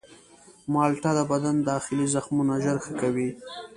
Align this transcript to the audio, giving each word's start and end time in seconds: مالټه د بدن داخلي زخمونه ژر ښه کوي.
مالټه 0.73 1.11
د 1.17 1.19
بدن 1.31 1.55
داخلي 1.71 2.05
زخمونه 2.15 2.53
ژر 2.63 2.77
ښه 2.85 2.93
کوي. 3.01 3.29